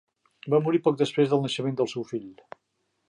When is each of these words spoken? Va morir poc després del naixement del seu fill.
Va 0.53 0.59
morir 0.67 0.79
poc 0.87 0.97
després 1.01 1.29
del 1.33 1.43
naixement 1.45 1.77
del 1.83 1.91
seu 1.93 2.07
fill. 2.13 2.29